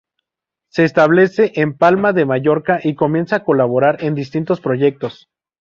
Se 0.69 0.83
establece 0.83 1.51
en 1.61 1.77
Palma 1.77 2.11
de 2.11 2.25
Mallorca 2.25 2.79
y 2.83 2.95
comienza 2.95 3.35
a 3.35 3.43
colaborar 3.43 4.03
en 4.03 4.15
distintos 4.15 4.59
proyectos. 4.59 5.29